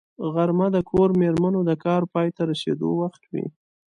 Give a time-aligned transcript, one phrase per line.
[0.33, 3.45] غرمه د کور مېرمنو د کار پای ته رسېدو وخت وي